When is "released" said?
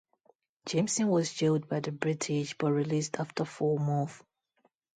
2.71-3.19